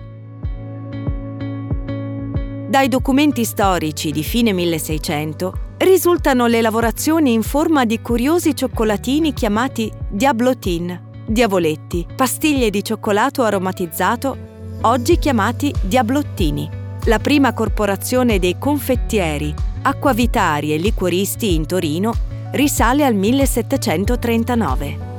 Dai 2.68 2.88
documenti 2.88 3.46
storici 3.46 4.12
di 4.12 4.24
fine 4.24 4.52
1600 4.52 5.54
risultano 5.78 6.48
le 6.48 6.62
lavorazioni 6.62 7.34
in 7.34 7.44
forma 7.44 7.86
di 7.86 8.02
curiosi 8.02 8.56
cioccolatini 8.56 9.34
chiamati 9.34 9.92
diablotin, 10.10 11.12
diavoletti, 11.28 12.08
pastiglie 12.16 12.70
di 12.70 12.84
cioccolato 12.84 13.44
aromatizzato, 13.44 14.38
oggi 14.82 15.20
chiamati 15.20 15.74
diablottini 15.82 16.82
la 17.06 17.20
prima 17.20 17.54
corporazione 17.54 18.40
dei 18.40 18.58
confettieri, 18.58 19.54
acquavitari 19.82 20.74
e 20.74 20.78
liquoristi 20.78 21.54
in 21.54 21.66
Torino 21.66 22.14
risale 22.52 23.04
al 23.04 23.14
1739. 23.14 25.13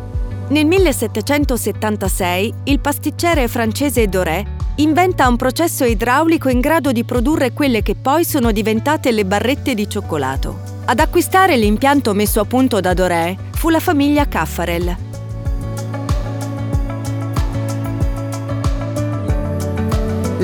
Nel 0.48 0.66
1776 0.66 2.54
il 2.64 2.78
pasticcere 2.78 3.48
francese 3.48 4.06
Doré 4.08 4.44
inventa 4.76 5.26
un 5.26 5.36
processo 5.36 5.84
idraulico 5.84 6.48
in 6.48 6.60
grado 6.60 6.92
di 6.92 7.04
produrre 7.04 7.52
quelle 7.52 7.82
che 7.82 7.94
poi 7.94 8.24
sono 8.24 8.52
diventate 8.52 9.10
le 9.10 9.24
barrette 9.24 9.74
di 9.74 9.88
cioccolato. 9.88 10.60
Ad 10.84 10.98
acquistare 11.00 11.56
l'impianto 11.56 12.12
messo 12.12 12.40
a 12.40 12.44
punto 12.44 12.80
da 12.80 12.92
Doré 12.92 13.36
fu 13.52 13.70
la 13.70 13.80
famiglia 13.80 14.28
Caffarel, 14.28 15.12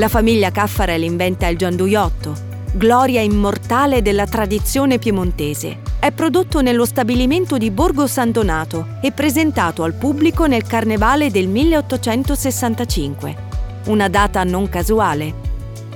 La 0.01 0.09
famiglia 0.09 0.51
Caffarel 0.51 1.03
inventa 1.03 1.47
il 1.49 1.59
gianduiotto, 1.59 2.35
gloria 2.73 3.21
immortale 3.21 4.01
della 4.01 4.25
tradizione 4.25 4.99
piemontese. 4.99 5.90
È 6.01 6.13
prodotto 6.13 6.63
nello 6.63 6.87
stabilimento 6.87 7.59
di 7.59 7.71
Borgo 7.71 8.07
San 8.07 8.31
Donato 8.33 8.97
e 9.03 9.13
presentato 9.13 9.83
al 9.83 9.93
pubblico 9.93 10.47
nel 10.47 10.67
Carnevale 10.67 11.31
del 11.31 11.47
1865. 11.47 13.37
Una 13.89 14.09
data 14.09 14.43
non 14.43 14.71
casuale. 14.71 15.35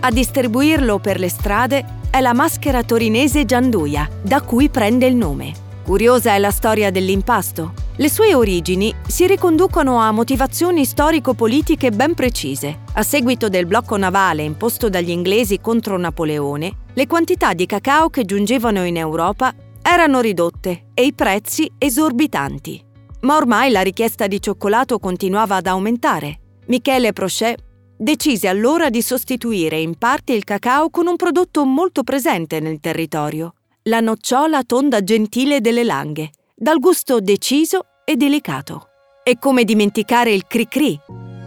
A 0.00 0.10
distribuirlo 0.10 0.98
per 0.98 1.18
le 1.18 1.30
strade 1.30 2.02
è 2.10 2.20
la 2.20 2.34
maschera 2.34 2.82
torinese 2.82 3.46
Gianduia, 3.46 4.06
da 4.20 4.42
cui 4.42 4.68
prende 4.68 5.06
il 5.06 5.16
nome. 5.16 5.54
Curiosa 5.82 6.34
è 6.34 6.38
la 6.38 6.50
storia 6.50 6.90
dell'impasto. 6.90 7.72
Le 7.96 8.10
sue 8.10 8.34
origini 8.34 8.94
si 9.06 9.26
riconducono 9.26 10.00
a 10.00 10.10
motivazioni 10.12 10.84
storico-politiche 10.84 11.90
ben 11.90 12.12
precise. 12.12 12.80
A 12.92 13.02
seguito 13.02 13.48
del 13.48 13.64
blocco 13.64 13.96
navale 13.96 14.42
imposto 14.42 14.90
dagli 14.90 15.10
inglesi 15.10 15.62
contro 15.62 15.96
Napoleone, 15.96 16.76
le 16.92 17.06
quantità 17.06 17.54
di 17.54 17.64
cacao 17.64 18.10
che 18.10 18.26
giungevano 18.26 18.84
in 18.84 18.98
Europa 18.98 19.54
erano 19.86 20.20
ridotte 20.20 20.86
e 20.94 21.04
i 21.04 21.12
prezzi 21.12 21.70
esorbitanti. 21.76 22.82
Ma 23.20 23.36
ormai 23.36 23.70
la 23.70 23.82
richiesta 23.82 24.26
di 24.26 24.40
cioccolato 24.40 24.98
continuava 24.98 25.56
ad 25.56 25.66
aumentare. 25.66 26.40
Michele 26.68 27.12
Prochet 27.12 27.62
decise 27.96 28.48
allora 28.48 28.88
di 28.88 29.02
sostituire 29.02 29.78
in 29.78 29.96
parte 29.96 30.32
il 30.32 30.44
cacao 30.44 30.88
con 30.88 31.06
un 31.06 31.16
prodotto 31.16 31.66
molto 31.66 32.02
presente 32.02 32.60
nel 32.60 32.80
territorio, 32.80 33.54
la 33.84 34.00
nocciola 34.00 34.64
tonda 34.64 35.04
gentile 35.04 35.60
delle 35.60 35.84
Langhe, 35.84 36.30
dal 36.56 36.78
gusto 36.78 37.20
deciso 37.20 37.80
e 38.06 38.16
delicato. 38.16 38.88
E 39.22 39.38
come 39.38 39.64
dimenticare 39.64 40.32
il 40.32 40.46
cri-cri, 40.46 40.98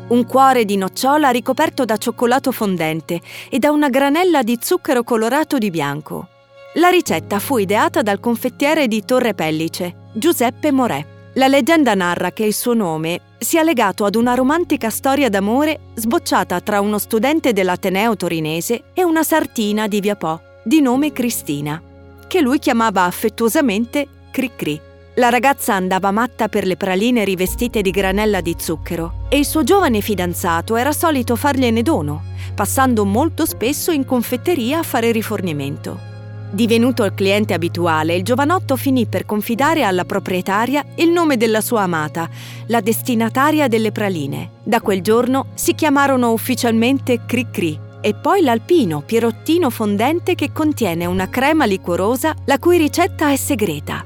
un 0.10 0.26
cuore 0.26 0.64
di 0.64 0.78
nocciola 0.78 1.30
ricoperto 1.30 1.86
da 1.86 1.98
cioccolato 1.98 2.52
fondente 2.52 3.20
e 3.50 3.58
da 3.58 3.72
una 3.72 3.90
granella 3.90 4.44
di 4.44 4.58
zucchero 4.62 5.04
colorato 5.04 5.58
di 5.58 5.70
bianco. 5.72 6.30
La 6.78 6.90
ricetta 6.90 7.40
fu 7.40 7.58
ideata 7.58 8.04
dal 8.04 8.20
confettiere 8.20 8.88
di 8.88 9.04
Torre 9.04 9.34
Pellice, 9.34 10.10
Giuseppe 10.14 10.72
Morè. 10.72 11.04
La 11.34 11.48
leggenda 11.48 11.96
narra 11.96 12.32
che 12.32 12.44
il 12.44 12.54
suo 12.54 12.76
nome 12.76 13.22
sia 13.40 13.64
legato 13.64 14.06
ad 14.06 14.14
una 14.14 14.36
romantica 14.36 14.92
storia 14.92 15.28
d'amore 15.28 15.80
sbocciata 15.96 16.62
tra 16.62 16.80
uno 16.80 17.00
studente 17.00 17.52
dell'Ateneo 17.52 18.16
torinese 18.16 18.92
e 18.94 19.04
una 19.04 19.24
sartina 19.24 19.88
di 19.88 20.00
Via 20.00 20.16
Po, 20.16 20.40
di 20.64 20.80
nome 20.80 21.12
Cristina, 21.12 21.82
che 22.28 22.42
lui 22.42 22.60
chiamava 22.60 23.06
affettuosamente 23.06 24.08
Cri-Cri. 24.30 24.80
La 25.16 25.30
ragazza 25.30 25.74
andava 25.74 26.12
matta 26.12 26.48
per 26.48 26.68
le 26.68 26.78
praline 26.78 27.24
rivestite 27.24 27.82
di 27.82 27.90
granella 27.90 28.40
di 28.40 28.56
zucchero 28.56 29.26
e 29.30 29.40
il 29.40 29.46
suo 29.46 29.64
giovane 29.64 30.02
fidanzato 30.02 30.76
era 30.76 30.92
solito 30.92 31.36
fargliene 31.36 31.82
dono, 31.82 32.22
passando 32.54 33.04
molto 33.04 33.48
spesso 33.48 33.90
in 33.90 34.06
confetteria 34.06 34.78
a 34.78 34.84
fare 34.84 35.12
rifornimento. 35.12 36.17
Divenuto 36.50 37.04
il 37.04 37.14
cliente 37.14 37.54
abituale, 37.54 38.16
il 38.16 38.24
giovanotto 38.24 38.78
finì 38.78 39.06
per 39.06 39.26
confidare 39.26 39.84
alla 39.84 40.06
proprietaria 40.06 40.84
il 40.96 41.10
nome 41.10 41.36
della 41.36 41.60
sua 41.60 41.82
amata, 41.82 42.30
la 42.68 42.80
destinataria 42.80 43.68
delle 43.68 43.92
praline. 43.92 44.52
Da 44.64 44.80
quel 44.80 45.02
giorno 45.02 45.48
si 45.56 45.76
chiamarono 45.76 46.32
ufficialmente 46.32 47.26
Cri 47.26 47.48
Cri 47.52 47.80
e 48.00 48.14
poi 48.14 48.42
l'alpino 48.42 49.02
pierottino 49.02 49.70
fondente 49.70 50.36
che 50.36 50.54
contiene 50.54 51.06
una 51.06 51.30
crema 51.30 51.66
liquorosa 51.66 52.34
la 52.46 52.60
cui 52.60 52.78
ricetta 52.78 53.30
è 53.32 53.36
segreta. 53.36 54.06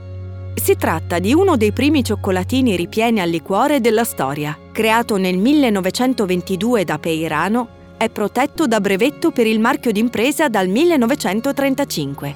Si 0.55 0.75
tratta 0.75 1.19
di 1.19 1.33
uno 1.33 1.57
dei 1.57 1.71
primi 1.71 2.03
cioccolatini 2.03 2.75
ripieni 2.75 3.19
al 3.19 3.29
liquore 3.29 3.79
della 3.79 4.03
storia. 4.03 4.57
Creato 4.71 5.17
nel 5.17 5.37
1922 5.37 6.83
da 6.85 6.97
Peirano, 6.97 7.79
è 8.01 8.09
protetto 8.09 8.65
da 8.65 8.81
brevetto 8.81 9.29
per 9.29 9.45
il 9.45 9.59
marchio 9.59 9.91
d'impresa 9.91 10.49
dal 10.49 10.67
1935. 10.67 12.35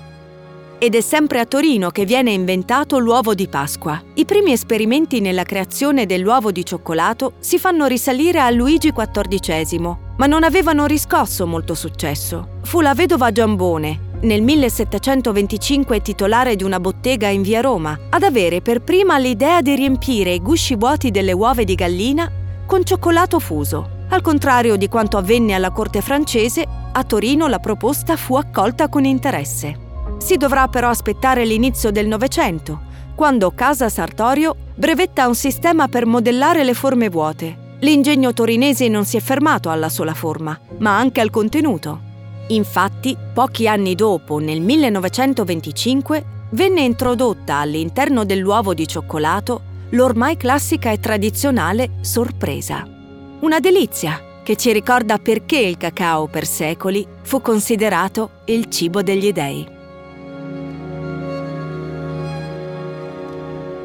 Ed 0.77 0.93
è 0.93 1.01
sempre 1.01 1.39
a 1.39 1.45
Torino 1.45 1.89
che 1.89 2.05
viene 2.05 2.29
inventato 2.29 2.99
l'uovo 2.99 3.33
di 3.33 3.47
Pasqua. 3.47 3.99
I 4.13 4.25
primi 4.25 4.51
esperimenti 4.51 5.21
nella 5.21 5.41
creazione 5.41 6.05
dell'uovo 6.05 6.51
di 6.51 6.63
cioccolato 6.63 7.33
si 7.39 7.57
fanno 7.57 7.87
risalire 7.87 8.41
a 8.41 8.51
Luigi 8.51 8.93
XIV, 8.93 9.97
ma 10.15 10.27
non 10.27 10.43
avevano 10.43 10.85
riscosso 10.85 11.47
molto 11.47 11.73
successo. 11.73 12.59
Fu 12.61 12.81
la 12.81 12.93
vedova 12.93 13.31
Giambone, 13.31 14.19
nel 14.21 14.43
1725 14.43 15.99
titolare 15.99 16.55
di 16.55 16.63
una 16.63 16.79
bottega 16.79 17.29
in 17.29 17.41
via 17.41 17.61
Roma, 17.61 17.97
ad 18.11 18.21
avere 18.21 18.61
per 18.61 18.83
prima 18.83 19.17
l'idea 19.17 19.63
di 19.63 19.73
riempire 19.73 20.31
i 20.31 20.41
gusci 20.43 20.75
vuoti 20.75 21.09
delle 21.09 21.31
uova 21.31 21.63
di 21.63 21.73
gallina 21.73 22.31
con 22.67 22.85
cioccolato 22.85 23.39
fuso. 23.39 23.94
Al 24.09 24.21
contrario 24.21 24.75
di 24.75 24.87
quanto 24.87 25.17
avvenne 25.17 25.53
alla 25.53 25.71
corte 25.71 26.01
francese, 26.01 26.65
a 26.91 27.03
Torino 27.03 27.47
la 27.47 27.59
proposta 27.59 28.15
fu 28.15 28.35
accolta 28.35 28.87
con 28.87 29.03
interesse. 29.03 29.83
Si 30.19 30.37
dovrà 30.37 30.67
però 30.67 30.89
aspettare 30.89 31.45
l'inizio 31.45 31.91
del 31.91 32.07
Novecento, 32.07 32.81
quando 33.15 33.51
Casa 33.51 33.89
Sartorio 33.89 34.55
brevetta 34.75 35.27
un 35.27 35.35
sistema 35.35 35.87
per 35.87 36.05
modellare 36.05 36.63
le 36.63 36.73
forme 36.73 37.09
vuote. 37.09 37.63
L'ingegno 37.79 38.33
torinese 38.33 38.87
non 38.87 39.05
si 39.05 39.17
è 39.17 39.19
fermato 39.19 39.69
alla 39.69 39.89
sola 39.89 40.13
forma, 40.13 40.57
ma 40.77 40.97
anche 40.97 41.19
al 41.19 41.29
contenuto. 41.29 41.99
Infatti, 42.47 43.17
pochi 43.33 43.67
anni 43.67 43.95
dopo, 43.95 44.37
nel 44.37 44.61
1925, 44.61 46.25
venne 46.51 46.81
introdotta 46.81 47.57
all'interno 47.57 48.23
dell'uovo 48.23 48.73
di 48.73 48.87
cioccolato 48.87 49.73
l'ormai 49.89 50.37
classica 50.37 50.91
e 50.91 50.99
tradizionale 50.99 51.91
sorpresa. 52.01 52.94
Una 53.41 53.59
delizia 53.59 54.19
che 54.43 54.55
ci 54.55 54.71
ricorda 54.71 55.17
perché 55.17 55.57
il 55.57 55.77
cacao 55.77 56.27
per 56.27 56.45
secoli 56.45 57.05
fu 57.23 57.41
considerato 57.41 58.41
il 58.45 58.69
cibo 58.69 59.01
degli 59.01 59.31
dei. 59.31 59.67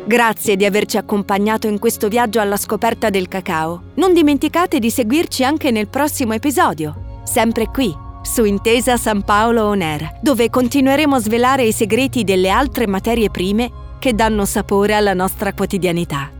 Grazie 0.05 0.57
di 0.57 0.65
averci 0.65 0.97
accompagnato 0.97 1.67
in 1.67 1.79
questo 1.79 2.09
viaggio 2.09 2.41
alla 2.41 2.57
scoperta 2.57 3.11
del 3.11 3.29
cacao. 3.29 3.83
Non 3.95 4.13
dimenticate 4.13 4.79
di 4.79 4.91
seguirci 4.91 5.45
anche 5.45 5.71
nel 5.71 5.89
prossimo 5.89 6.33
episodio, 6.33 7.21
sempre 7.25 7.67
qui 7.67 7.95
su 8.23 8.45
Intesa 8.45 8.97
San 8.97 9.23
Paolo 9.23 9.67
On 9.67 9.81
Air, 9.83 10.19
dove 10.21 10.49
continueremo 10.49 11.17
a 11.17 11.21
svelare 11.21 11.65
i 11.65 11.73
segreti 11.73 12.23
delle 12.23 12.51
altre 12.51 12.87
materie 12.87 13.31
prime 13.31 13.71
che 13.99 14.15
danno 14.15 14.45
sapore 14.45 14.95
alla 14.95 15.15
nostra 15.15 15.53
quotidianità. 15.53 16.40